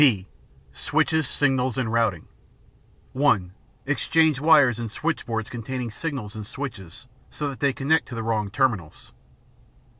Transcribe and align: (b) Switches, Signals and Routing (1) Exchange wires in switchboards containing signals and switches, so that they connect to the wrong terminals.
(b) 0.01 0.25
Switches, 0.73 1.27
Signals 1.27 1.77
and 1.77 1.93
Routing 1.93 2.27
(1) 3.13 3.53
Exchange 3.85 4.39
wires 4.39 4.79
in 4.79 4.89
switchboards 4.89 5.47
containing 5.47 5.91
signals 5.91 6.33
and 6.33 6.47
switches, 6.47 7.05
so 7.29 7.47
that 7.49 7.59
they 7.59 7.71
connect 7.71 8.07
to 8.07 8.15
the 8.15 8.23
wrong 8.23 8.49
terminals. 8.49 9.11